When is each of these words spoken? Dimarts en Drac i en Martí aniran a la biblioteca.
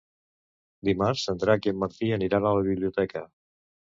Dimarts 0.89 1.25
en 1.33 1.41
Drac 1.43 1.69
i 1.69 1.73
en 1.73 1.77
Martí 1.83 2.11
aniran 2.17 2.47
a 2.47 2.53
la 2.57 2.65
biblioteca. 2.71 3.25